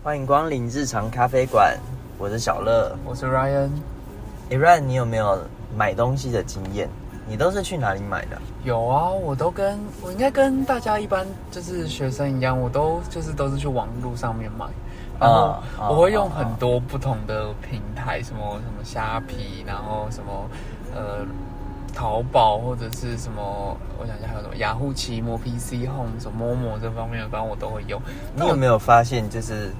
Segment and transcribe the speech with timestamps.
[0.00, 1.76] 欢迎光临日常咖啡馆，
[2.18, 2.96] 我是小乐。
[3.04, 3.68] 我是 Ryan。
[4.48, 5.36] 哎，Ryan，你有没有
[5.76, 6.88] 买东西的经验？
[7.26, 8.38] 你都是去哪里买的？
[8.62, 14.66] 有啊，我都跟我应该跟大家一般就是学生一样，我都就是都是去网络上面买，
[15.18, 20.48] 然后啊我会用很多不同的平台，什么什么虾皮，然后什么
[20.94, 21.26] 呃
[21.92, 28.00] 淘宝或者是什么，我想一下还有什么雅虎奇摩、PC Home、什么 Momo 这方面的，反正我都会用。
[28.36, 29.70] 你有没有发现，就是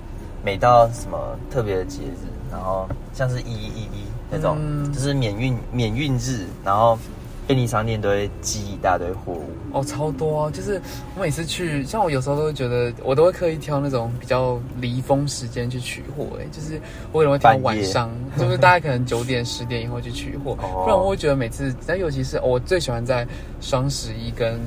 [0.45, 1.19] 每到什么
[1.51, 6.98] 特别的节日，然后像是一一一那种，嗯就是免运免运日，然后
[7.46, 9.43] 便利商店都会寄一大堆货物。
[9.73, 10.51] 哦，超多啊！
[10.51, 10.80] 就是
[11.16, 16.27] 我每次去，像我有时候都会觉得，我都会刻意挑那种比较离峰时间去取货。
[16.41, 16.80] 哎，就是
[17.12, 23.27] 我可能会挑晚上， 就是大概可能九点、十点以后去取货，哦不然我会觉得每次，但尤其是、哦我最喜欢在
[23.60, 24.60] 双十一跟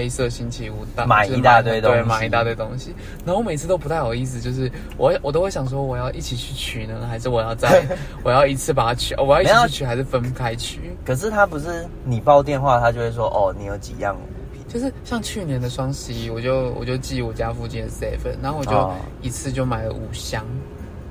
[0.00, 2.94] 黑色星期五大买一大堆东对，西买一大堆东西。
[3.26, 7.84] 然后我每次都不太好意思，就是我我都会想说，我要一起去取呢，还是我要在
[8.24, 10.80] 我要一次把它取，哦我要一起去取，还是分开取？
[11.04, 14.64] 可是他不是你报电话，他就会说哦，你有几样物品。
[14.66, 20.46] 就是像去年的双十一，我就我就寄我家附近的 seven，然后我就哦一次就买了五箱，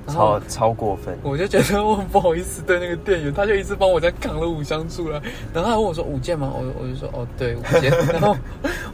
[0.08, 5.20] 超超过分，我就觉得我很不好意思对那个店员，他就一直帮我在扛了五箱出来，
[5.52, 6.52] 然后他还问我说五件吗？
[6.52, 8.36] 我我就说哦对五件， 然后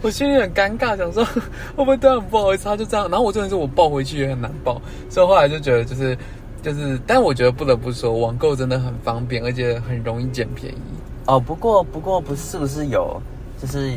[0.02, 1.40] 我心里很尴尬，想说会
[1.76, 6.16] 不会对他很不好意思，他就这样，然后我真的是我抱回去也很难抱，所以后来就觉得就是
[6.62, 10.78] 就是，但我觉得不得不说网购真的很方便，而且很容易捡便宜。
[11.26, 13.20] 哦，不过不过不是不是有，
[13.60, 13.92] 就是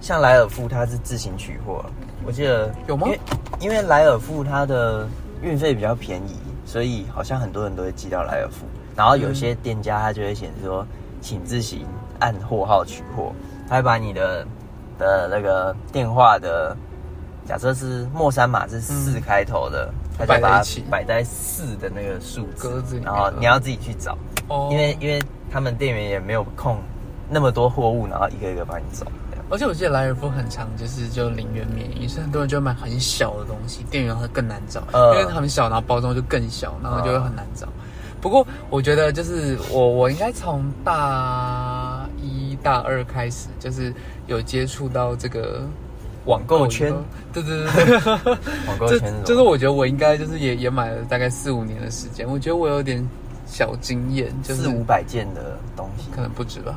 [0.00, 1.84] 像莱尔富他是自行取货，
[2.24, 3.06] 我记得有吗？
[3.08, 3.20] 因为
[3.60, 5.08] 因为莱尔富他的
[5.42, 8.64] 运费比较便宜，所以好像很多人都会寄到莱尔富。
[8.96, 10.86] 然后有些店家他就会显示说，
[11.20, 11.84] 请自行
[12.20, 13.32] 按货号取货，
[13.68, 14.46] 他会把你的
[14.98, 16.76] 的那个电话的，
[17.46, 24.16] 假设是莫三码是四开头的，他就把它摆在四的那个数字格子里然后你要自己去找。
[24.48, 25.20] 哦因为因为
[25.50, 26.76] 他们店员也没有空
[27.28, 29.06] 那么多货物，然后一个一个帮你找。
[29.52, 37.68] 而且我记得莱尔富很长，就是就零元免运，所以很多人就会买很小的东西，店员会更难找，呃因为很小，然后包装就更小，然后就会很难找。
[38.18, 43.92] 不过我觉得就是我我应该从大一大二开始，就是
[44.26, 45.60] 有接触到这个
[46.24, 46.90] 网购购圈
[47.30, 48.32] 对对对，
[48.66, 53.06] 网购圈就是我觉得我应该就是也也买了大概四五年的时间，我觉得我有点
[53.44, 56.08] 小经验，就是四五百件的东西。
[56.10, 56.74] 可能不止吧。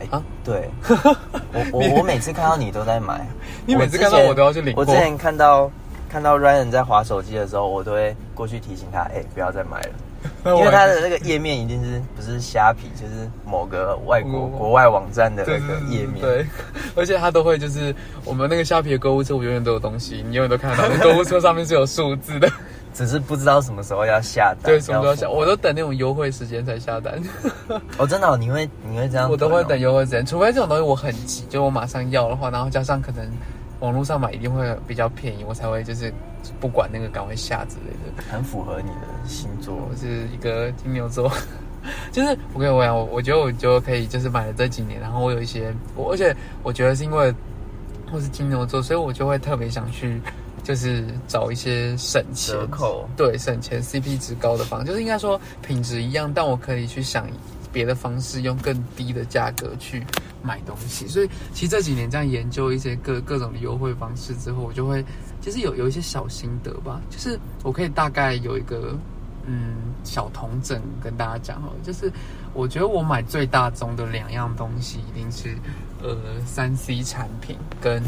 [0.00, 0.68] 哎啊对，
[1.52, 3.26] 我我我每次看到你都在买，
[3.66, 5.70] 你每次看到我都要去领我之前看到
[6.08, 9.90] 看到 Ryan 在划手机的时候，我都会过去提醒他，哎、不要再买了。
[10.46, 16.22] 因为他的那个页面一定是不是虾皮，就是某个外国国外网站的那个页面。
[16.22, 16.46] 对，
[16.96, 17.94] 而且他都会就是
[18.24, 20.88] 我们那个虾皮的购物车，我永远都有东西，你永远都看得到。
[20.88, 22.50] 那购物车上面是有数字的，
[22.94, 24.72] 只是不知道什么时候要下单。
[24.72, 27.20] 对，什么时候下，我都等那种优惠时间才下单，
[27.98, 29.78] 哦，真的哦、你会你会这样、我都会等。
[29.78, 33.28] 优惠时间，除非这种东西我很急，就我马上要的话，然后加上可能
[33.80, 36.14] 网络上买一定会比较便宜，我才会就是
[36.60, 38.22] 不管那个赶快下之类的。
[38.30, 39.74] 很符合你的星座。
[39.74, 41.30] 我是一个金牛座，
[42.12, 47.34] 就是我跟你讲，我我觉得我就可以就是买了这几年，然后我有一些，我而且我觉得是因为
[48.12, 50.20] 我是金牛座，所以我就会特别想去
[50.64, 53.08] 就是找一些省钱折扣。
[53.16, 57.28] 对省钱 CP 值高的方，就是应该说品质一样，但我可以去想
[57.72, 60.02] 别的方式，用更低的价格去
[60.42, 61.06] 买东西。
[61.06, 65.04] 所以其实这几年这样研究一些各各种的优惠方式之后，我就会
[65.40, 68.96] 其实有有一些小心得吧，就是我可以大概有一个
[69.46, 69.74] 嗯
[70.04, 72.10] 小童整跟大家讲哦，就是
[72.54, 75.54] 我觉得我买最大宗的两样东西一定是
[76.02, 76.16] 呃
[76.46, 78.02] 三 C 产品跟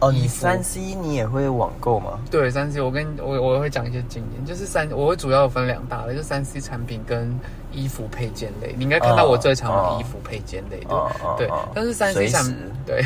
[0.00, 2.20] 哦，你三 C 你也会网购吗？
[2.30, 7.36] 对三 C，我跟我我会讲一些经验，就是三我会主要有分两大类，就三 C 产品跟
[7.72, 8.72] 衣服配件类。
[8.78, 11.68] 你应该看到我最常哦买衣服配件类的，哦哦对哦。
[11.74, 12.56] 但是三 C 产品
[12.86, 13.04] 对，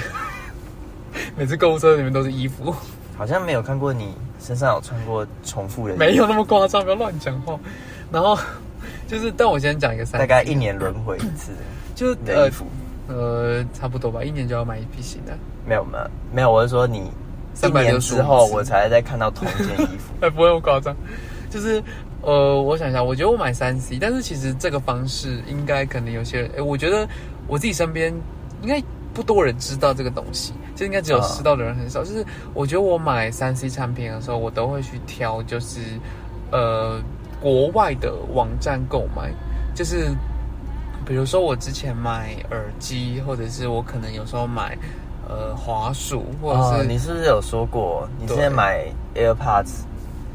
[1.35, 2.75] 每次购物车里面都是衣服，
[3.17, 7.59] 好像没有看过你身上有穿过重复的，没有那么夸张，不要乱讲话。
[8.11, 8.37] 然后
[9.09, 11.53] 就是，但我先讲一个三 C，大概一年轮回一次
[11.95, 12.51] 就是呃。
[13.09, 15.33] 呃差不多吧，一年就要买一批新的。
[15.67, 16.99] 没有没有没有，我是说你
[17.63, 20.13] 一年365之后我才再看到同一件衣服。
[20.21, 20.95] 哎， 不会那么夸张，
[21.51, 21.83] 就是
[22.23, 27.07] 呃，我想一下，我觉得我买三 C，但是其实这个方式应该可能有些人，哎，我觉得
[27.47, 28.13] 我自己身边
[28.63, 28.83] 应该
[29.13, 32.03] 不多人知道这个东西，就应该只有啊知道的人很少。
[32.03, 35.81] 就是我觉得我买三 C 产品的时候，我都会去挑，就是
[36.51, 37.01] 呃
[37.41, 39.31] 国外的网站购买，
[39.75, 40.09] 就是
[41.05, 44.77] 比如说我之前买耳机，或者是我可能有时候买
[45.29, 48.85] 呃滑鼠，或者哦是、，你是不是有说过你之前买
[49.15, 49.83] AirPods，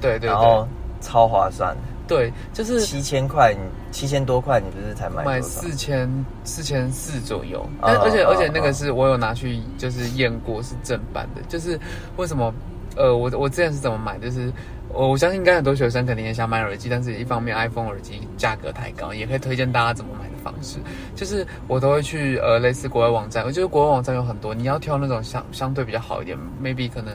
[0.02, 0.30] 对对对。
[0.30, 0.68] 然后
[1.00, 1.76] 超划算，
[2.08, 3.60] 对，就是七千块，你
[3.92, 5.62] 七千多块，你不是才买买多少？
[5.62, 8.74] 四千四千四左右，而且哦而且那个哦。
[8.74, 11.80] 是我有拿去就是验过是正版的，就是
[12.16, 12.54] 为什么
[12.96, 14.52] 呃我我之前是怎么买，就是
[14.98, 20.80] 我我相信应该很多学生肯定也想买耳机，但是一方面 iPhone 耳机价格太高，也可以推荐大家怎么买的方式，
[21.16, 27.14] 就是我都会去呃类似国外网站，我觉得国外网站有很多，你要挑那种相相对比较好一点，maybe 可能。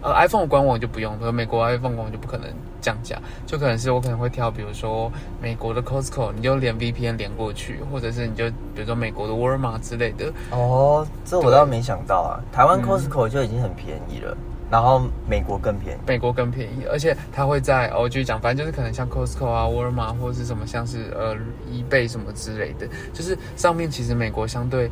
[0.00, 2.46] 呃，iPhone 官网就不用，比如美国 iPhone 官网就不可能
[2.78, 3.16] 降价，
[3.46, 5.10] 就可能是我可能会挑，比如说
[5.40, 12.84] 美国的 Costco，你就连 VPN 连过去，或者是你就比如说美国的沃尔玛之类的，哦，这我倒没想到啊，台湾嗯。
[12.86, 14.36] Costco 就已经很便宜了，
[14.74, 16.00] 然后美国更便宜。
[16.04, 21.36] 美国更便宜，而且它会在哦，我继续讲，反正就是可能像 Costco 啊、沃尔玛或者是什么像是呃
[21.70, 24.90] eBay 什么之类的，就是上面其实美国相对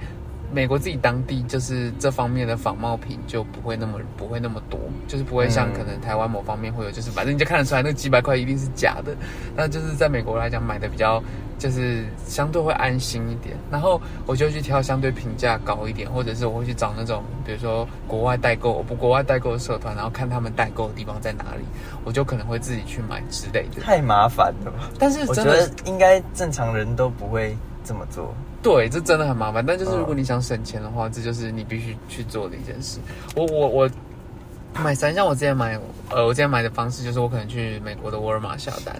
[0.52, 4.78] 美国自己当地就是这方面的仿冒品就不会那么不会那么多，
[5.08, 9.14] 就是不会像嗯可能台湾某方面会有，就是反正你就看得出来那几百块一定是假的，
[9.56, 11.22] 那就是在美国来讲买的比较
[11.58, 21.64] 就是相对会安心一点，然后我就去挑相对评价高一点，或者是我会去找那种比如说国外代购，我不国外代购的社团，然后看他们代购的地方在哪里，
[22.04, 23.80] 我就可能会自己去买之类的。
[23.80, 24.90] 太麻烦了吧？
[24.98, 28.34] 但是我觉得真的是应该正常人都不会这么做。
[28.62, 29.64] 对，这真的很麻烦。
[29.64, 32.98] 但就是嗯如果你想省钱的话，这就是你必须去做的一件事。
[33.34, 33.90] 我我我
[34.82, 38.94] 买三像我之前买，呃，我之前买的方式就是我可能去美国的沃尔玛下单，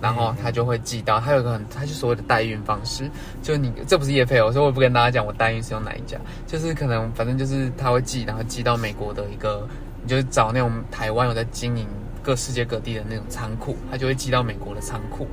[0.00, 3.10] 然后他就会寄到，他有个很，他就所谓的代运方式，
[3.42, 6.16] 就你这不是业配哦，所以我不跟大家讲我代运是用哪一家，
[6.46, 9.66] 就是可能反正就是他会寄，然后寄到美国的一个，
[10.02, 11.88] 你就找那种台湾有在经营
[12.22, 15.26] 各世界各地的那种仓库，他就会寄到美国的仓库。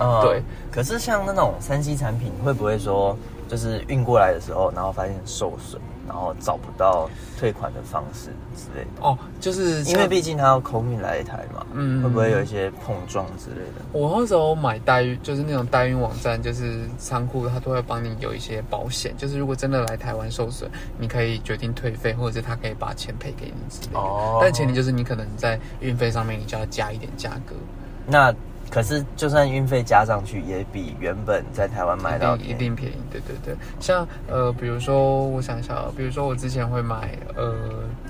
[0.00, 0.42] 嗯对。
[0.70, 3.16] 可是像那种三 C 产品，会不会说
[3.48, 8.26] 就是运过来的时候，然后发现受损，然后找不到退款的方式
[8.56, 9.02] 之类的？
[9.02, 13.82] 哦，就是因为毕竟它要空运来一台嘛，嗯会不会有一些碰撞之类的？
[13.92, 23.98] 我那时候买代运，就是那种代运网站，就是仓库，它都会帮你有一些保险，就是如果真的来台湾受损，你可以决定退费，或者是他可以把钱赔给你之类的。
[23.98, 27.56] 哦但前提就是你可能在运费上面你就要加一点价格，
[28.06, 28.32] 那
[28.70, 32.96] 可是就算运费加上去，也比原本在台湾买到一定一便宜。
[33.10, 37.54] 对对对，像呃，比如说我想一下哦，比如说我之前会买呃，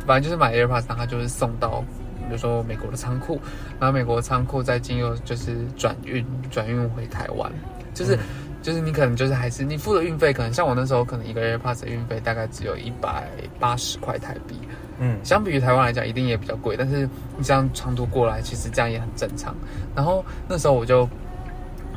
[0.07, 1.83] 反正就是买 AirPods，然后它就是送到。
[2.29, 3.41] 比如说美国的仓库，
[3.81, 7.51] 然后美国仓库再经由就是转运转运回台湾，
[7.93, 8.19] 就是、嗯
[8.63, 13.27] 就是你可能就是还是你付的运费，可能像我那时候可能一个 AirPods 的运费大概只有一百
[13.59, 14.55] 八十块台币，
[15.01, 19.53] 嗯，相比于台湾来讲，一定也比较贵，但是你这样长途过来，其实这样也很正常。
[19.97, 21.09] 然后那时候我就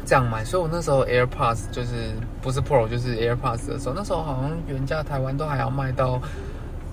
[0.06, 6.20] 这样买，所以我那时候 AirPods 就是不是 Pro 就是 AirPods 的时候，那时候好像原价台湾都还要卖到。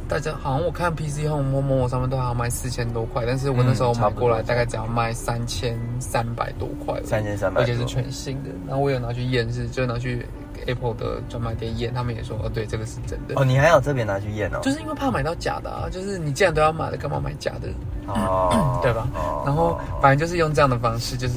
[0.08, 8.50] 大家好像我看 PC Home 摸摸上面都还要卖四千多块，但是我那时候买过来大概只要卖三千三百多块三千三百多，而且是全新的。
[8.66, 10.26] 然后我有拿去验是，就拿去
[10.66, 13.34] Apple 的专卖店验，他们也说哦，对，这个是真的。
[13.36, 17.68] 哦，你还有这边拿去验哦，就是因为怕买到假的啊，就是你既然都要买了，干嘛买假的？
[18.06, 19.08] 哦，对吧？
[19.14, 21.34] 哦然后反正就是用这样的方式，就是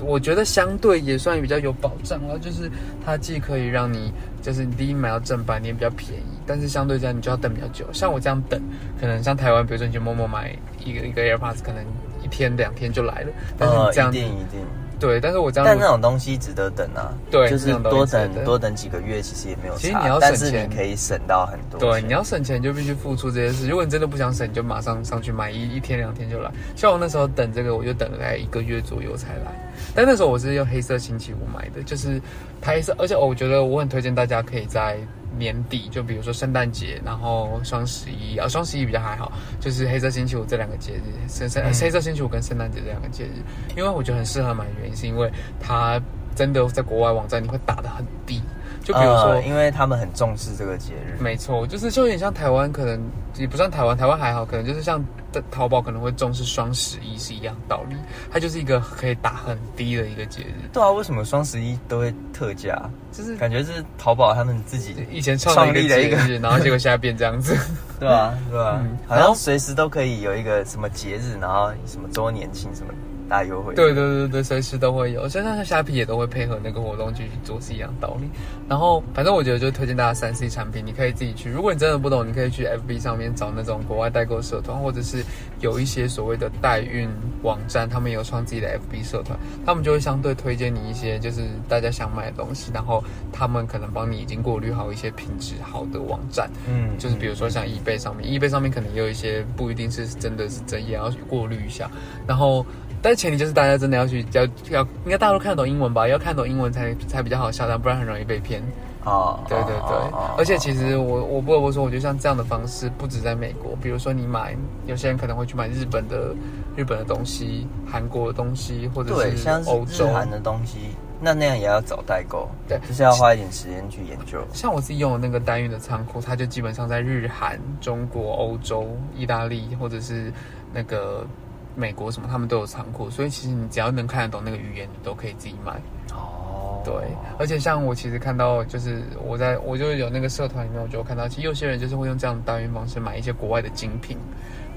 [0.00, 2.70] 我觉得相对也算比较有保障了，就是
[3.04, 4.12] 它既可以让你
[4.42, 7.86] 就是你第一买到正版，你也比较便宜，但是相对这样你就要等比较久。
[7.92, 8.60] 像我这样等，
[9.00, 11.84] 可能像台湾，比如说你去陌陌买一个一个 AirPods，可能
[12.22, 13.28] 一天两天就来了，
[13.58, 14.60] 但是你这样、呃一定一定，
[14.98, 23.68] 对，但是我这样但那种东西值得等啊，对就是多等等多等几个月，其实也没有差，其实你要省但是钱你可以省到很多对，你要省钱就必须付出这些事。
[23.68, 26.50] 如果你真的不想省，你就马上上去买一一天两天就来。
[26.76, 29.52] 像我那时候等这个，我就等了大概一个月左右才来。
[29.94, 32.20] 但那时候我是用黑色星期五买的，就是
[32.60, 34.96] 它黑色，而且我觉得我很推荐大家可以在
[35.38, 41.72] 年底，就比如说圣诞节，然后双十一啊，双十一比较还好，就是黑色星期五这两个节日，圣圣、嗯。
[41.74, 43.42] 黑色星期五跟圣诞节这两个节日，
[43.76, 46.00] 因为我觉得很适合买，原因是因为它
[46.34, 48.40] 真的在国外网站你会打得很低，
[48.84, 49.32] 就比如说。
[49.32, 52.98] 呃因为他们很重视这个节日，没错，就是就有点像台湾，可能
[53.36, 55.04] 也不算台湾，台湾还好，可能就是像
[55.50, 57.96] 淘宝可能会重视双十一是一样道理，
[58.32, 62.80] 它就是一个可以打很低的一个节日，对啊，为什么双十一都会特价？
[63.12, 67.54] 就是感觉是淘宝他们自己以前创立的一个节日，然后结果现在变这样子。
[68.00, 72.92] 对啊，对啊，嗯好像随时都可以有一个什么节日，然后什么周年庆什么
[73.28, 73.74] 大优惠。
[73.74, 78.28] 对对对对，随时都会有，现在虾皮也都会配合那个活动继续做，是一样道理。
[78.68, 81.50] 然后反正我觉得就推荐大家三 C 产品，你可以自己去。
[81.50, 85.24] 如果你真的不懂，你可以去 FB 上面找那种国外代购社团，或者是
[85.60, 87.08] 有一些所谓的代运
[87.42, 93.02] 网站，他们有创自己的 FB 社团，他们就会相对推荐你一些就是大家想买的东西，然后
[93.32, 96.50] 他们可能帮你已经过滤好一些品质好的网站。
[96.68, 101.90] 嗯，就是比如说像 eBay 上面，eBay 上面可能也有一些不一定是真的是真，也要过滤一下。
[102.26, 102.64] 然后
[103.04, 106.08] 但是前提就是大家真的要去要要，应该大家都看得懂英文吧？
[106.08, 108.62] 要看懂英文才才比较好下单，不然很容易被骗。
[109.04, 114.56] 哦，对对对，哦而且其实我我不得不说，我觉得像这样的方式不止在美国，比如说你买，
[114.86, 116.34] 有些人可能会去买日本的
[116.74, 120.06] 日本的东西、韩国的东西，或者，是像欧洲。
[120.06, 120.78] 日韩的东西，
[121.20, 124.38] 那那样也要找代购，对就是要花一点时间去研究。
[124.54, 130.32] 像我自己用的那个单运的仓库，它就基本上在日韩、中国、欧洲、意大利或者是
[130.72, 131.26] 那个
[131.76, 135.72] 美国什么，他们都有仓库，所以其实你只要能看得懂那个语言，你都可以自己买。
[136.12, 136.94] 哦，对，
[137.38, 144.16] 而且像我其实看到，就是我在我就有那个社团里面，我就有看到，其实有些人就是会用这样的单运方式买一些国外的精品，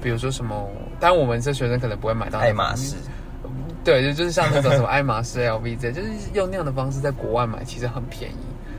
[0.02, 2.96] 比如说什么，当然我们这学生可能不会买到爱马仕，
[3.84, 8.36] 对，就就是像那种什么 爱马仕、LV 这，就是用那样的方式在国外买，其实很便宜。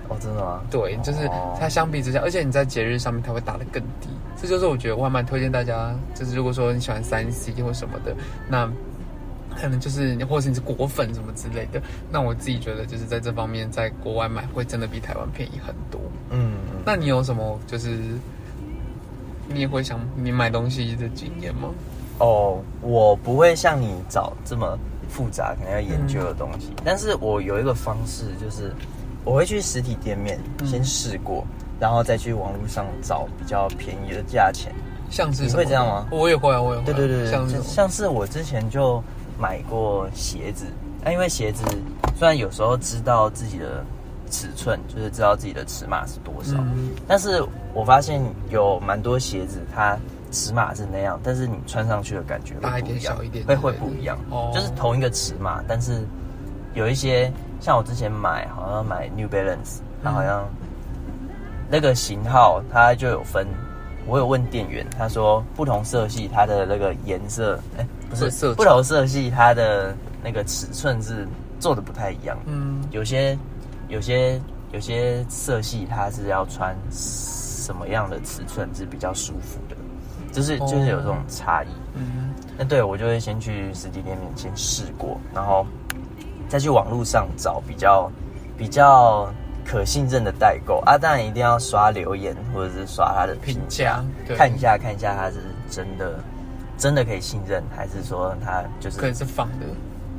[0.09, 0.61] 哦，真的吗？
[0.71, 4.09] 对，就是哦它相比之下，而且你在节日上面它会打得更低，
[4.41, 8.15] 这就是我觉得我还蛮推荐大家，就是如果说你喜欢三 C 或什么的，
[8.47, 8.69] 那
[9.55, 15.99] 可能就是或者是你是果粉什么之类的，那我自己觉得就是在这方面在国外买会真的比台湾便宜很多。
[16.29, 16.53] 嗯，
[16.85, 17.97] 那你有什么就是
[19.47, 21.69] 你也会想你买东西的经验吗？
[22.19, 24.77] 哦，我不会像你找这么
[25.09, 26.67] 复杂，可能要研究的东西。
[26.77, 28.73] 嗯但是我有一个方式，就是
[29.25, 31.45] 我会去实体店面嗯先试过，
[31.79, 34.73] 然后再去网络上找比较便宜的价钱。
[35.09, 35.57] 像是什么？
[35.57, 36.07] 会这样吗？
[36.11, 36.85] 我也会啊，我也会啊。
[36.85, 39.03] 对对对，像是像像是我之前就
[39.39, 40.65] 买过鞋子，
[41.03, 41.63] 那、因为鞋子
[42.15, 43.83] 虽然有时候知道自己的
[44.29, 46.91] 尺寸，就是知道自己的尺码是多少，嗯。
[47.07, 47.43] 但是
[47.73, 49.97] 我发现有蛮多鞋子它
[50.31, 54.51] 尺码是那样，但是你穿上去的感觉会大一小一点会会不一样，哦。
[54.53, 56.05] 就是同一个尺码，但是
[56.75, 60.47] 有一些像我之前买好像买 New Balance，它好像
[61.69, 63.47] 那个型号它就有分。
[64.07, 71.27] 我有问店员，他说不同色系它的那个颜色，哎、不是色不同色系它的那个尺寸是
[71.59, 72.35] 做的不太一样。
[72.47, 73.37] 嗯有些
[73.87, 79.75] 有些有些色系它是要穿什么样的尺寸是比较舒服的，
[80.31, 81.67] 就是哦就是有这种差异。
[81.93, 85.67] 嗯那对我就会先去实体店面先试过，然后
[86.47, 88.11] 再去网络上找比较
[88.57, 89.31] 比较
[89.69, 90.81] 可信任的代购。
[90.85, 94.03] 啊，当然一定要刷留言或者是刷他的评评价
[94.35, 95.35] 看一下看一下他是
[95.69, 96.19] 真的
[96.77, 99.65] 真的可以信任，还是说他就是可能是仿的。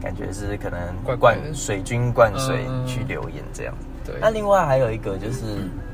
[0.02, 0.78] 感觉是可能
[1.18, 2.86] 灌水军灌水嗯。
[2.86, 3.74] 去留言这样。
[4.02, 5.40] 对，那另外还有一个就是，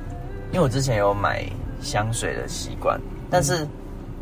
[0.52, 1.44] 因为我之前有买
[1.80, 3.66] 香水的习惯，但是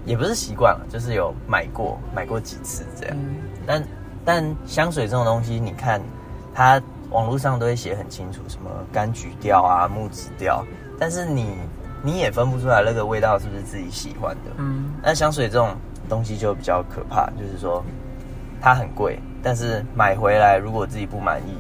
[0.07, 3.17] 也不是习惯了，就是有买过买过几次这样。
[3.19, 3.35] 嗯。
[3.67, 3.85] 但
[4.25, 6.01] 但香水这种东西，你看
[6.55, 6.81] 它
[7.15, 10.65] 网络上都会写很清楚，什么柑橘调啊、木质调，
[10.99, 11.57] 但是你
[12.03, 14.51] 你也分不出来那个味道是不是自己喜欢的。
[14.57, 14.93] 嗯。
[15.01, 15.77] 那香水这种
[16.09, 17.83] 东西就比较可怕，就是说
[18.61, 21.55] 它很贵，但是买回来如果自己不满意，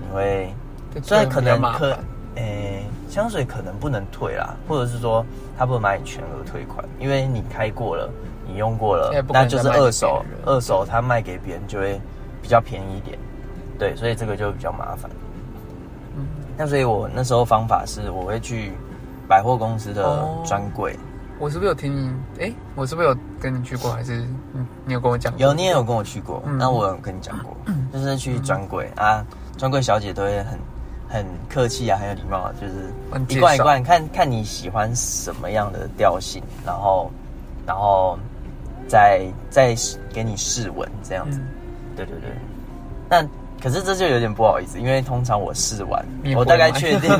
[0.00, 0.54] 你会
[0.92, 1.98] 对虽然可能可
[2.36, 5.26] 诶、香水可能不能退啦，或者是说
[5.58, 8.08] 他不能买你全额退款，因为你开过了，
[8.46, 12.00] 你用过了那就是二手，二手他卖给别人就会
[12.40, 13.18] 比较便宜一点，
[13.80, 15.10] 对，所以这个就比较麻烦。
[16.16, 18.72] 嗯那所以我那时候方法是，我会去
[19.26, 20.94] 百货公司的哦专柜，
[21.38, 22.44] 我是不是有听你？
[22.44, 23.90] 哎，我是不是有跟你去过？
[23.92, 24.18] 还是
[24.52, 25.40] 你你有跟我讲过？
[25.40, 27.56] 有你也有跟我去过，嗯那我有跟你讲过，
[27.90, 29.24] 就是去专柜啊，
[29.56, 30.58] 专柜小姐都会很
[31.08, 32.92] 很客气啊，很有礼貌啊，就是
[33.34, 37.10] 一罐一罐看看你喜欢什么样的调性，然后
[37.66, 38.18] 然后
[38.86, 39.74] 再再
[40.12, 41.48] 给你试闻这样子，嗯
[41.96, 42.30] 对对对。
[43.08, 43.26] 但
[43.62, 46.04] 可是这就有点不好意思，因为通常我试完
[46.36, 47.10] 我大概确定，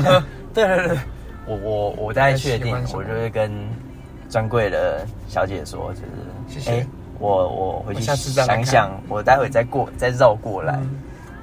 [0.53, 0.97] 对对对，
[1.45, 3.51] 我我我大概确定我就会跟
[4.29, 6.07] 专柜的小姐说，就是
[6.47, 6.71] 谢谢。
[6.71, 6.87] 哎
[7.19, 10.73] 我我回我去想想，我待会再过再绕过来。
[10.81, 10.89] 嗯。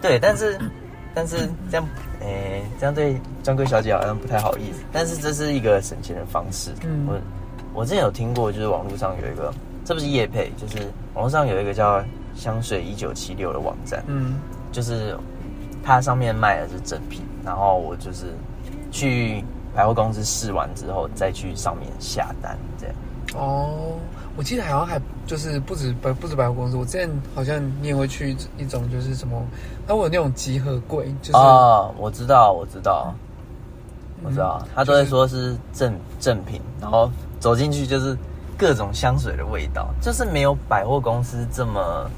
[0.02, 0.58] 对，但是
[1.14, 1.86] 但是这样，
[2.20, 4.80] 诶、这样对专柜小姐好像不太好意思。
[4.92, 6.72] 但是这是一个省钱的方式。
[6.84, 7.06] 嗯。
[7.06, 7.20] 我
[7.72, 10.78] 我之前有听过，就是网络上有一个，这不是叶配，就是
[11.14, 12.02] 网络上有一个叫
[12.34, 14.34] 香水一九七六的网站，嗯
[14.72, 15.16] 就是
[15.82, 18.26] 它上面卖的是正品，然后我就是
[18.90, 19.44] 去
[19.74, 22.94] 百货公司试完之后，再去上面下单这样。
[23.34, 23.98] 哦，
[24.36, 29.42] 我记得好像还就是不止百不止百货公司，我之前好像你也会去一种就是什么，
[29.86, 33.14] 它会有那种集合柜，就是、哦，我知道，我知道，
[34.24, 38.16] 我知道，嗯他都会说是正正品，然后走进去就是
[38.56, 42.10] 各种香水的味道，就是没有百货公司这么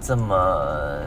[0.00, 1.00] 这么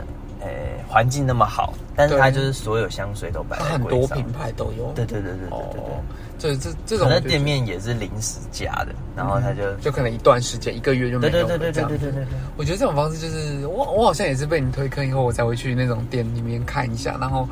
[0.44, 0.50] 呃
[0.88, 4.24] 环境那么好，但是它就是所有香水都摆很多品。
[4.32, 4.92] 牌都有。
[4.94, 6.04] 对对对对对对对哦，
[6.38, 12.28] 就这这种可能我就觉得店面也是临时加的，然后他就就可能一段时间一个月就没有对对对对对对对对对。
[12.58, 17.48] 我觉得这种方式就是我我好像也是被你推坑以后，我才会去那种店里面看一下，然后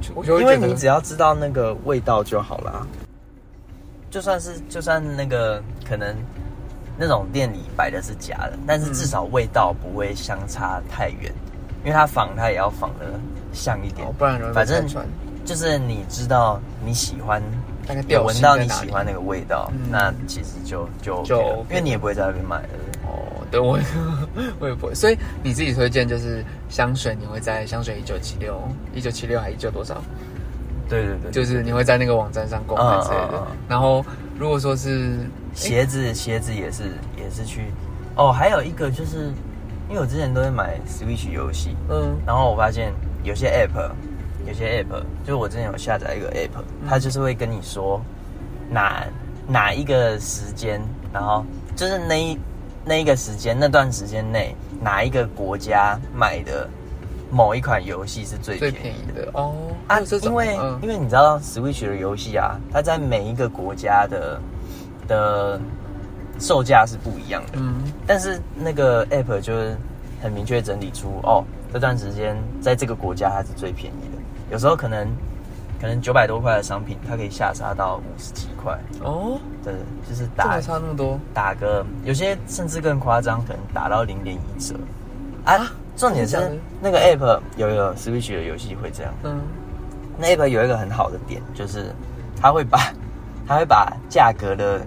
[0.00, 2.86] 就我就会因为觉得你只要知道那个味道就好啦。
[4.10, 6.14] 就算是就算那个可能
[6.96, 11.32] 那种店里摆的是假的，但是至少味道不会相差太远，
[11.86, 13.06] 因为它仿它也要仿的
[13.52, 14.84] 像一点哦，，不然容易反正。
[15.44, 22.68] 就是你知道你喜欢，有大概调闻到你喜欢那个味道，嗯那其实就就 OK 就 OK 因为你也不会在那边买的。
[23.04, 23.78] 哦，对我
[24.58, 28.60] 我也不会，所以你自己推荐就是香水，你会在香水一九七六
[28.92, 30.02] 一九七六还一九多少？
[30.88, 33.46] 对对对，就是你会在那个网站上购买之类的。
[33.68, 34.04] 然后
[34.36, 35.18] 如果说是
[35.54, 37.66] 鞋子鞋子也是也是去
[38.16, 39.30] 哦，还有一个就是
[39.88, 42.16] 因为我之前都会买 Switch 游戏，嗯。
[42.26, 43.90] 然后我发现有些 app，
[44.46, 48.00] 有些 app，就是我之前有下载一个 app，它就是会跟你说
[48.70, 49.06] 哪
[49.46, 50.80] 哪一个时间，
[51.12, 51.44] 然后
[51.76, 52.38] 就是那一
[52.84, 56.68] 那一个时间那段时间内哪一个国家买的
[57.30, 59.28] 某一款游戏是最最便宜的。
[59.34, 59.54] 哦
[59.86, 60.78] 啊因为、嗯。
[60.82, 64.40] 因为你知道 Switch 的游戏啊，它在每一个国家的
[65.06, 65.60] 的
[66.38, 67.52] 售价是不一样的。
[67.54, 67.74] 嗯。
[68.06, 69.76] 但是那个 app 就是
[70.22, 75.06] 很明确整理出哦，这段时间在这个国家它是最便宜的，有时候可能
[75.80, 79.72] 可能九百多块的商品，它可以下杀到五十几块，哦，对，
[80.08, 81.18] 就是打差那么多？
[81.34, 84.74] 打个有些甚至更夸张，可能打到零点一折。
[85.44, 85.70] 啊。
[85.96, 86.36] 重点是
[86.78, 89.40] 那个 app 有有 Switch 的游戏会这样，嗯。
[90.18, 91.86] 那 app 有一个很好的点，就是
[92.38, 92.92] 它会把
[93.48, 94.86] 它会把价格的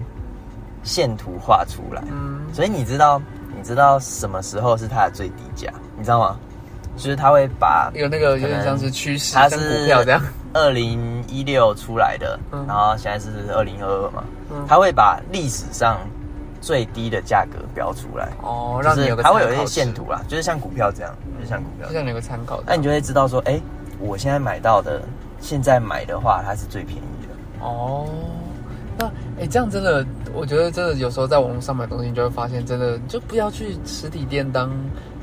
[0.82, 2.40] 线图画出来，嗯。
[2.52, 3.20] 所以你知道，
[3.56, 6.38] 你知道什么时候是它的最低价，你知道吗？
[6.96, 10.20] 就是它会把有那个有点像是趋势，它是股票这样。
[10.52, 12.64] 二零一六出来的，嗯。
[12.66, 14.64] 然后现在是二零二二嘛，嗯。
[14.68, 15.98] 它会把历史上
[16.60, 21.88] 最低的价格标出来，哦，让你它会有一些线，图啦，就是像股票这样，就是像股票。
[21.88, 22.62] 就，像你有个参考。
[22.66, 23.58] 那你就会知道说，哎、
[23.98, 25.00] 我现在买到的，
[25.40, 27.64] 现在买的话，它是最便宜的。
[27.64, 28.06] 哦，
[28.98, 29.06] 那
[29.40, 34.70] 哎、这样真的，我觉得真的有时候在网络上买东西，你就会发现，真的就不要去实体店当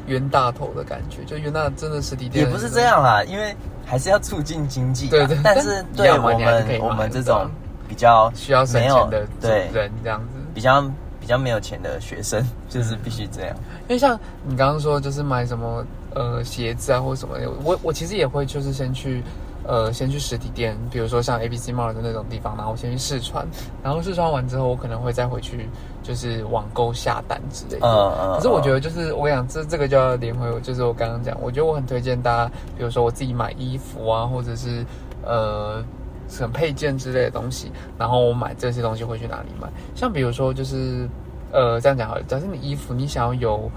[0.07, 1.23] 冤大头的感觉。
[1.25, 5.11] 就冤大真的实体店也不是这，样啦，因为还是要促进经济啊。
[5.11, 7.49] 对对但是对我们我们这种
[7.87, 10.39] 比较需要省钱的对人这样子。
[10.53, 10.81] 比较
[11.19, 13.55] 比较没有钱的学生，就是必须这样。
[13.87, 19.21] 因为像你刚刚说，就是买什么呃鞋子啊或者什么的，我我其实也会就是先去
[19.67, 23.45] 呃先去实体店，比如说像 A B C Mall 的那种地方，然后先去试穿，
[23.83, 25.69] 然后试穿完之后，我可能会再回去
[26.01, 27.87] 就是网购下单之类的。
[27.87, 34.85] 嗯嗯可是我觉得就是我跟你讲，这这个就要连回，就是我刚刚讲，我觉得我很推荐大家，比如说我自己买衣服啊，或者是
[35.25, 35.83] 呃
[36.29, 39.67] 什么配件之类的东西，然后我买这些东西会去哪里买？
[39.95, 41.07] 像比如说就是
[41.51, 43.69] 呃这样讲好了，假设你衣服你想要有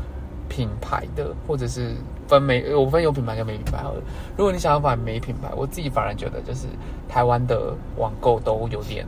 [0.49, 1.93] 品牌的，或者是
[2.31, 4.01] 分没我分有品牌跟没品牌好了。
[4.37, 6.69] 如果你想要买没品牌，我自己反而觉得就是
[7.09, 9.05] 台湾的网购都有点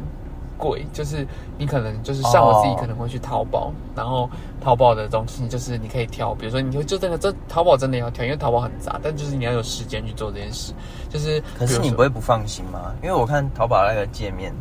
[0.58, 4.28] 贵，就是你可能就是像我自己哦可能会去淘宝，然后
[4.60, 10.72] 淘宝的东西就是你可以挑，比如说你就就这个这淘宝真的要挑，因为淘宝很杂，但就是你要有时间去做这件事，
[11.08, 12.92] 就是可是你不会不放心吗？
[13.02, 14.52] 因为我看淘宝那个界面，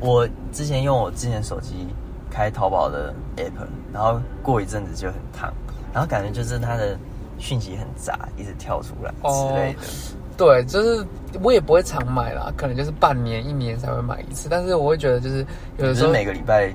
[0.00, 1.86] 我之前用我之前手机
[2.30, 5.52] 开淘宝的 app，然后过一阵子就很烫，
[5.92, 6.98] 然后感觉就是它的
[7.40, 9.78] 讯息很杂，一直跳出来之类的。
[10.36, 11.04] 对，就是
[11.42, 15.44] 我也不会常买啦，可能就是半年一年才会买一次，但是我会觉得就是
[15.78, 16.72] 有的时候每个礼拜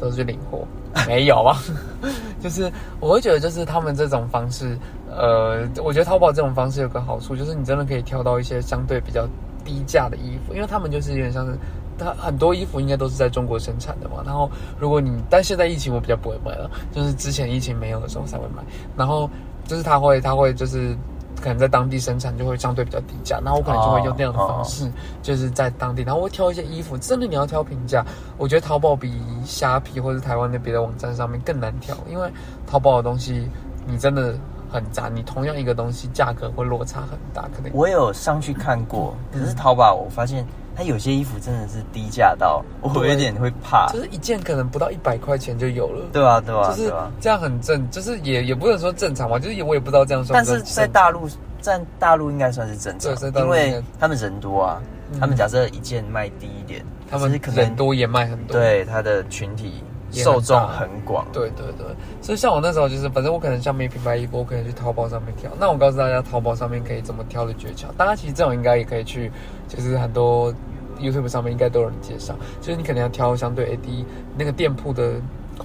[0.00, 0.66] 都是去领货，
[1.06, 1.56] 没有啊，
[2.40, 4.76] 就是我会觉得就是他们这种方式，
[5.10, 9.28] 呃，我觉得淘宝这种方式有个好处，就是你真的可以挑到一些相对比较
[9.64, 11.52] 低价的衣服，因为他们就是有点像是。
[12.00, 18.62] 它很多衣服应该都是在中国生产的嘛，然后如果你但现在疫情我比较不会买了，就是之前疫情没有的时候才会买，
[18.96, 19.28] 然后
[19.68, 20.96] 就是他会他会就是
[21.40, 24.90] 可能在当地生产就会相对比较低价，然后我可能就会用那样的方式，
[25.22, 28.04] 就是在当地，然后我会挑一些衣服，真的你要挑平价，
[28.38, 29.12] 我觉得淘宝比
[29.44, 32.28] 虾皮或者台湾的别的网站上面更难挑，因为
[32.66, 33.48] 淘宝的东西
[33.86, 34.34] 你真的
[34.72, 40.44] 很杂，你同样一个东西价格会落差很大，可能我有上去看过，可是淘宝我发现
[40.78, 43.88] 它有些衣服真的是低价到我有点会怕。
[43.92, 46.06] 就是一件可能不到一百块钱就有了。
[46.12, 46.94] 对啊，对啊，就是。
[47.20, 50.62] 这样很正，就是也也不能说正常嘛，就是也我也不知道这样算但是。
[50.62, 51.28] 在大陆，
[51.60, 54.80] 在大陆应该算是正常对在，大陆因为他们人多啊。
[54.80, 61.26] 嗯他们假设一件卖低一点，他们可能人多也卖很多，对他的群体受众很广。
[61.32, 61.86] 对对对，
[62.20, 65.50] 所以像我那时候就是，反正我可能像没品牌衣服，我可以去淘宝上面挑。
[65.58, 67.86] 那我告诉大家，淘宝上面可以怎么挑的诀窍。
[67.96, 69.30] 大家其实这种应该也可以去，
[69.68, 70.52] 就是很多
[70.98, 74.04] YouTube 上面应该都有人介绍，就是你可能要挑相对 AD
[74.36, 75.14] 那个店铺的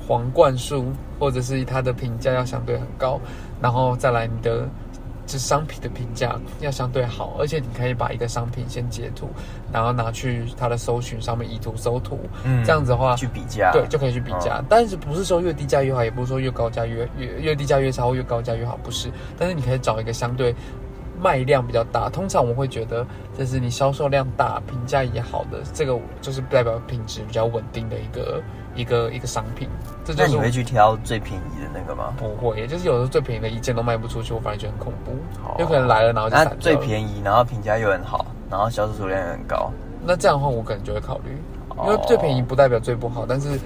[0.08, 0.86] 皇冠数，
[1.20, 3.20] 或者是它的评价要相对很高，
[3.62, 4.68] 然后再来你的。
[5.26, 9.30] 这商品的评价要相对好，而且你可以把一个商品先截图，
[9.72, 14.64] 然后拿去它的搜寻上面以图搜图，嗯，这样子的话去比价，对，就可以去比价。
[14.70, 19.10] 但是不是说越低价越好，也不是说越高价越越越低价越差或越高价越好，不是。
[19.38, 20.54] 但是你可以找一个相对
[21.22, 23.06] 卖量比较大，通常我会觉得，
[23.38, 28.42] 就是你销售量大、评价也好的，这个就是代表品质比较稳定的一个。
[28.76, 29.70] 一个一个商品，
[30.04, 32.12] 这就是你会去挑最便宜的那个吗？
[32.18, 35.12] 不会，也就是有时候最便宜的一件都卖不出去，我反而觉得很恐怖。
[35.60, 39.72] 有可能来了然后就散最便宜，然后评价又很好，然后销售数量也很高。
[40.04, 41.38] 那这样的话，我可能就会考虑，
[41.86, 43.28] 因为最便宜不代表最不好。
[43.30, 43.60] 但是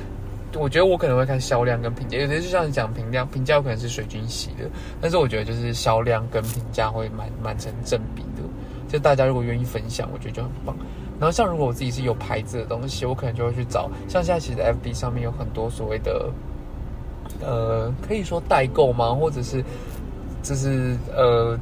[0.59, 8.43] 我觉得我可能会看销量跟评价，有些就像你讲评价，评价有可能是水军洗的，但是我觉得就是销量跟评价会蛮蛮成正比的。
[8.87, 10.75] 就大家如果愿意分享，我觉得就很棒。
[11.19, 13.89] 然后像如果我自己是有牌子的东西，我可能就会去找。
[14.07, 16.29] 像现在其实 FB 上面有很多所谓的，
[17.41, 19.13] 呃，可以说代购吗？
[19.13, 19.63] 或者是，
[20.41, 21.57] 就是呃。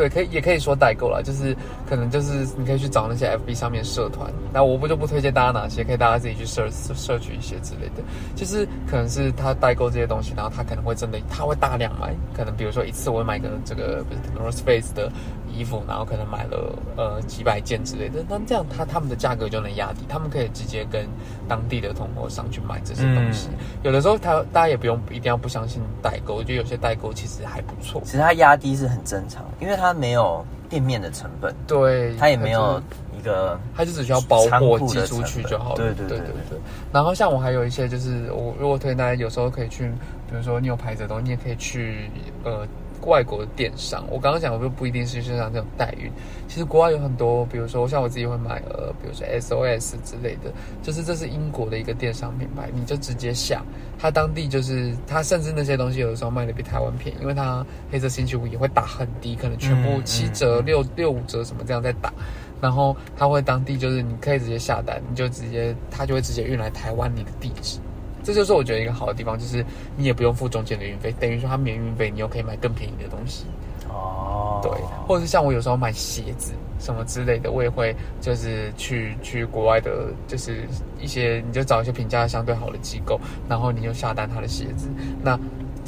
[0.00, 1.54] 对，可以也可以说代购啦，就是
[1.86, 8.02] 可能就是你可以去找那些 FB 上面社团，那我不就不推荐大家哪些，可以大家自己去 search search 一些之类的，
[8.34, 15.12] 就是可能是他代购这些东西，然后他可能会真的他会大量买，可能比如说一次我会买个这个不是 North Face 的
[15.52, 21.08] 衣服，然后可能买了呃几百件之类的，那这样他他们的价格就能压低，他们可以直接跟
[21.48, 23.48] 当地的同货商去买这些东西，
[23.82, 29.76] 有的时候他大家也不用一定要不相信代购，我觉得有些代购其实还不错，其实它压低是很正常，因为。
[29.80, 32.78] 它没有店面的成本，对，它也没有
[33.18, 35.76] 一个，它就只需要包货寄出去就好了。
[35.76, 36.58] 对对对对对。
[36.92, 39.88] 然后像我还有一些，就是我如果推荐大家，有时候可以去，
[40.28, 42.10] 比如说你有牌子的东西，你也可以去
[42.44, 42.66] 呃。
[43.06, 46.10] 外国的电商，我刚刚讲的就不一定是像这种代运，
[46.48, 53.62] 其实国外有很多，比如说像我自己会买呃，比如说 SOS 之类的，就是这是英国的一个电商品牌，你就直接下，
[53.98, 62.12] 它当地就是它甚至那些东西有的时候卖的比台湾便宜，因为它黑色星期五也会打很低，可能全部七折、六六五折什么这样在打，
[62.60, 67.78] 然后它会当地就是你可以直接下单，你就直接它就会直接运来台湾你的地址。
[68.22, 69.64] 这就是我觉得一个好的地方，就是
[69.96, 73.46] 你也不用付中间的运费，等于说它免运费，你又可以买更便宜的东西。
[73.88, 74.70] 哦，对，
[75.06, 79.90] 或者是像我有时候买鞋子什么之类的，我也会就是去去国外的，
[80.28, 80.62] 就是
[81.00, 84.88] 一些你就找一些评价相对好的机构，然后你就下单他的鞋子。
[85.22, 85.36] 那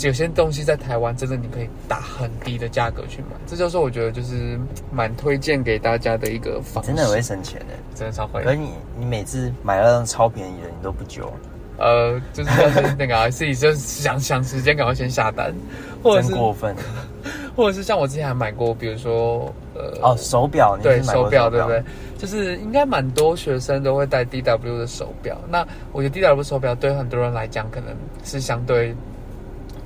[0.01, 4.59] 有些东西在台湾真的你可以打很低的价格去买，这就是我觉得就是
[4.91, 6.89] 蛮推荐给大家的一个方式。
[6.89, 8.43] 真的会省钱的，真的超会。
[8.43, 11.33] 而你你每次买那种超便宜的，你都不揪。
[11.79, 12.51] 呃，就是
[12.99, 15.53] 那个啊， 自己就想想时间，赶快先下单，
[16.03, 16.75] 或者是过分，
[17.57, 21.83] 或者是像我之前还买过，比如说呃，哦，手表，对，手表，对不对？
[22.19, 25.37] 就是应该蛮多学生都会戴 D W 的手表。
[25.49, 28.95] 那我觉得 D W 手表对很多人来讲，可能是相对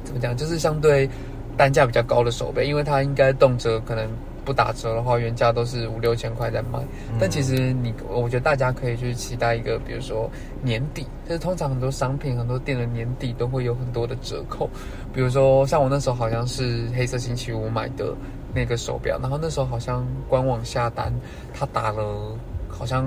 [0.05, 1.09] 怎么讲，就是相对
[1.57, 4.07] 单价比较高的手表，因为它应该动辄可能。
[4.47, 6.79] 不打折的话，原价都是五六千块在卖。
[7.21, 10.31] 但其实你，我觉得大家可以去期待一个，比如说
[10.63, 14.71] 年底，就是通常很多商品、很多店的年底都会有很多的折扣。
[15.13, 18.15] 比如说像我那时候好像是黑色星期五买的
[18.55, 21.13] 那个手表，然后那时候好像官网下单，
[21.53, 23.05] 他打了好像。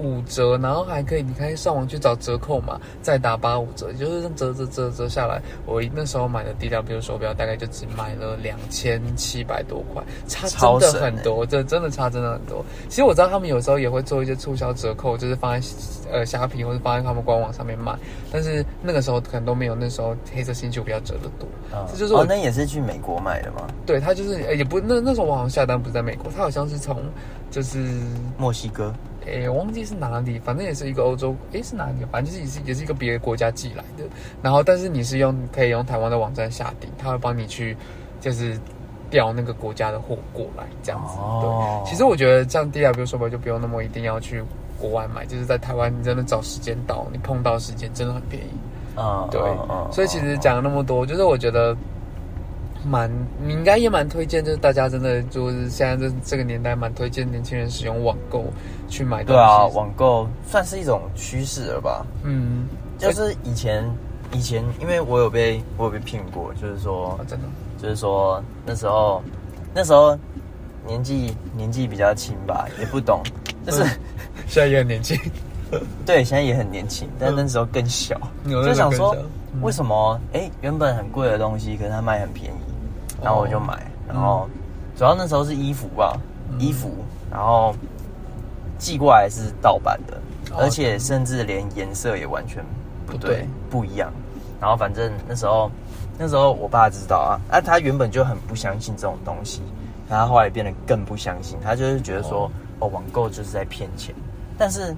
[0.00, 12.64] 五折，然后还可以，你可以上网去找折扣嘛，再打八五折，就是折折折折下来，我那时候买的 DW 手表大概就只买了两千七百多块，差真的很多，这真的差真的很多。
[12.88, 15.68] 其实我知道他们有时候也会做一些促销折扣，就是放在
[16.10, 17.94] 呃虾皮或者放在他们官网上面卖，
[18.32, 21.48] 但是那个时候可能都没有那时候黑色星球比较折的多。
[21.92, 23.68] 这就是哦，那也是去美国买的吗？
[23.86, 27.02] 对，他就是也不那那时候我好像下单不是在美国，他好像是从
[27.50, 27.78] 就是
[28.38, 28.92] 墨西哥。
[29.26, 31.94] 诶，我忘记是哪里，反正也是一个欧洲，诶，是哪里？
[32.10, 34.04] 反正就是也是也是一个别的国家寄来的。
[34.42, 37.76] 然后，但是你是用可以用台湾的网站下订，他会帮你去
[38.20, 38.58] 就是
[39.10, 41.16] 调那个国家的货过来，这样子。
[41.42, 44.42] 对，其实我觉得这样 D W 手表就不用那么一定要去
[44.78, 48.98] 国外买，就是在台湾你真的找时间到，你碰到时间真的很便宜。
[48.98, 49.40] 啊，对，
[49.92, 51.76] 所以其实讲了那么多，就是我觉得。
[52.84, 53.10] 蛮，
[53.44, 58.44] 你应该也蛮推荐，就是大家真的就是现在这这个年代，蛮推荐年轻人使用网购
[58.88, 59.32] 去买东西。
[59.32, 62.06] 对啊，网购算是一种趋势了吧？
[62.24, 62.66] 嗯，
[62.98, 63.84] 就是以前
[64.32, 67.46] 以前，因为我有被我有被骗过，就是说真的，
[67.82, 69.22] 就是说那时候
[69.74, 70.18] 那时候
[70.86, 73.22] 年纪年纪比较轻吧，也不懂，
[73.66, 73.82] 就是
[74.46, 75.18] 现在也很年轻，
[76.06, 79.14] 对，现在也很年轻，但那时候更小，就想说
[79.60, 82.69] 为什么哎，原本很贵的东西，可是它卖很便宜。
[83.22, 84.48] 然后我就买，然后
[84.96, 86.18] 主要那时候是衣服吧，
[86.58, 86.90] 衣服，
[87.30, 87.74] 然后
[88.78, 90.16] 寄过来是盗版的，
[90.52, 90.58] 哦。
[90.60, 92.64] 而且甚至连颜色也完全
[93.06, 94.12] 不对不一样。
[94.60, 95.70] 然后反正那时候，
[96.18, 99.62] 那时候我爸知道啊，啊，他原本就很不相信这种东西，
[100.08, 102.50] 然后后来变得更不相信，他就是觉得说，哦。
[102.80, 104.14] 哦，网购就是在骗钱。
[104.56, 104.96] 但是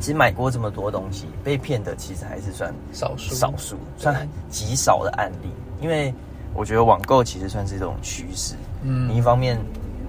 [0.00, 3.36] 其实买过这么多东西，被骗的其实还是算少数。
[3.36, 5.48] 少数，算极少的案例。
[5.80, 6.12] 因为
[6.58, 8.54] 我觉得网购其实算是一种趋势。
[8.82, 9.58] 嗯你一方面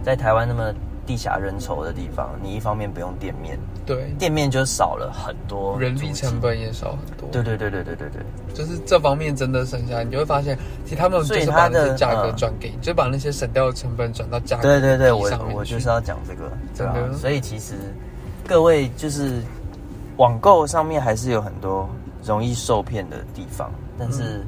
[0.03, 0.73] 在台湾那么
[1.05, 6.39] 地狭人稠的地方，你一方面不用店面，对，店面就少了很多人力成。
[6.39, 7.27] 本也少很多。
[7.31, 8.21] 对对对对对对对，
[8.53, 16.95] 就是这方面真的省下来，你就会发现，其实他们就是把那些价格嗯转给你，就把那些省掉的成本转到价格对对对，我我就是要讲这个，对啊。
[17.17, 17.73] 所以其实
[18.47, 19.41] 各位就是
[20.17, 21.89] 网购上面还是有很多
[22.23, 24.45] 容易受骗的地方，但是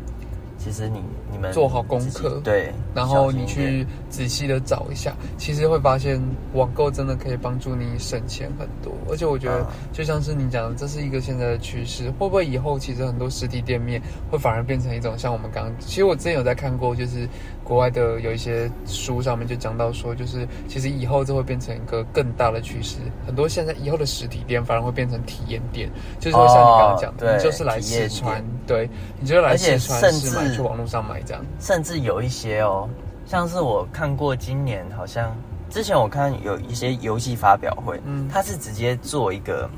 [0.63, 6.21] 其实你你们嗯做好功课对，然后你去仔细的找一下，其实会发现
[6.53, 8.93] 网购真的可以帮助你省钱很多。
[9.09, 12.11] 而且我觉得嗯，就像是你讲的，这是一个现在的趋势。
[12.11, 17.27] 会不会以后其实很多实体店面会反而变成一种像我们刚刚，其实我之前有在看过，就是
[17.63, 22.97] 国外的有一些书上面就讲到说，就是其实以后这会变成一个更大的趋势。
[23.25, 28.87] 很多现在以后的实体店反而会变成体验店，就是会像你刚刚讲的，哦你就是来试穿，对，
[29.19, 31.43] 你就是来试穿甚试买，至去网络上买这样。
[31.59, 32.87] 甚至有一些哦，
[33.25, 35.35] 像是我看过今年好像
[35.69, 38.27] 之前我看有一些游戏发表会，嗯。
[38.27, 39.69] 它是直接做一个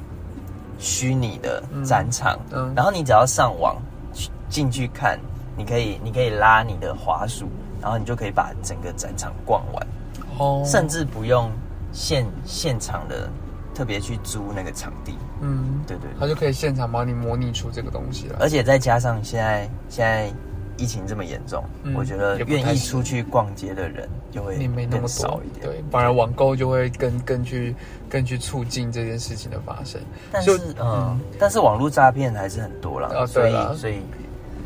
[0.79, 2.73] 虚拟的展场，嗯嗯。
[2.75, 3.75] 然后你只要上网
[4.13, 5.19] 去进去看，
[5.55, 7.47] 你可以你可以拉你的滑鼠，
[7.81, 9.87] 然后你就可以把整个展场逛完，
[10.39, 10.63] 哦。
[10.65, 11.51] 甚至不用
[11.91, 13.29] 现现场的
[13.75, 16.19] 特别去租那个场地，嗯，对对对。
[16.19, 18.37] 他就可以现场帮你模拟出这个东西了。
[18.39, 20.31] 而且再加上现在现在
[20.77, 25.65] 疫情这么严重，嗯我觉得愿意出去逛街的人就会你没那么更少多一点。
[25.65, 27.75] 对，反而网购就会更更去
[28.09, 30.01] 更去促进这件事情的发生。
[30.31, 34.01] 但是嗯嗯，但是网络诈骗还是很多啦，啊所对所以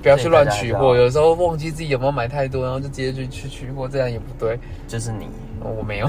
[0.01, 4.59] 不要去乱取货，有时候忘记自己有没有买太多，然后就直接去去取货，这样也不对。
[4.87, 5.29] 就是你哦
[5.61, 6.07] 我没有，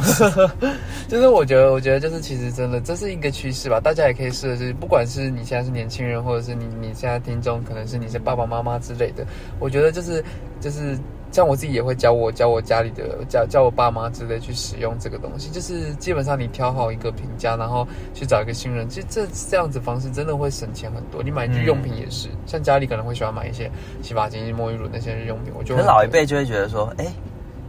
[1.08, 9.24] 就是我觉得，我觉得就是其实真的这是一个趋势吧，大家也可以试的是，不管是你现在是年轻人，或者是你你现在听众，可能是你是爸爸妈妈之类的，
[9.58, 10.24] 我觉得就是
[10.60, 10.98] 就是
[11.30, 21.22] 像我自己也会教我教我家里的教教我爸妈之类去使用这个东西，就是基本上你挑好一个评价，然后去找一个新人，其实这这样子方式真的会省钱很多。
[21.22, 23.70] 你买日用品也是，像家里可能会喜欢买一些
[24.02, 27.06] 洗发精、沐浴乳那些日用品，我就会可是老一辈就会觉得说，哎、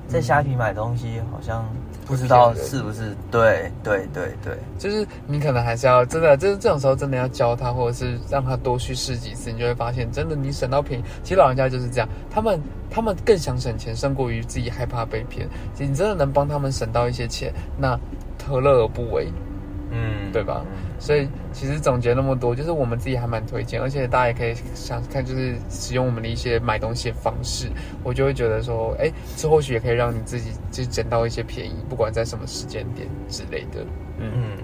[0.10, 1.64] 在虾皮买东西好像
[2.06, 11.04] 不知道是不是对对对对，就是你可能还是要真的，就是这种时候真的要教他，或者是让他多去试几次，你就会发现，真的你省到便宜。
[11.22, 15.48] 其实老人家就是这样，他们他们更想省钱，胜过于自己害怕被骗。
[15.76, 17.98] 其实你真的能帮他们省到一些钱，那
[18.48, 19.32] 何乐而不为？
[19.92, 27.68] 嗯，对吧嗯所以其实总结那么多，就是我们自己还蛮推荐，而且大家也可以想看，就是使用我们的一些买东西的方式，
[28.04, 33.82] 我就会觉得说，哎，这或许也可以让你自己就捡到一些便宜，不管在什么时间点之类的。
[34.20, 34.32] 嗯。
[34.36, 34.58] 嗯，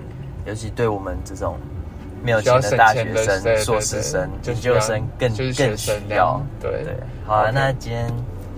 [0.45, 1.57] 尤其对我们这种
[2.21, 6.39] 没有钱的大学生、硕士生、研究生更更需要。
[6.61, 6.95] 对对，
[7.25, 8.11] 好啊那今天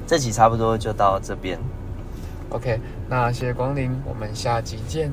[0.06, 1.58] 这集差不多就到这边。
[2.50, 5.10] OK，那谢谢光临，我们下集见。